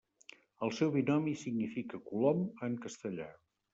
El 0.67 0.71
seu 0.77 0.93
binomi 0.95 1.35
significa 1.41 1.99
colom 2.07 2.43
en 2.69 2.79
castellà. 2.87 3.29